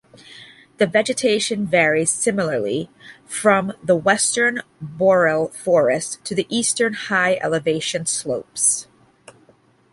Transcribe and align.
The 0.77 0.87
vegetation 0.87 1.67
varies 1.67 2.11
similarly, 2.11 2.89
from 3.27 3.73
the 3.83 3.95
western 3.95 4.63
boreal 4.81 5.49
forest, 5.49 6.25
to 6.25 6.33
the 6.33 6.47
eastern 6.49 6.93
high-elevation 6.93 8.07
steppe. 8.07 8.87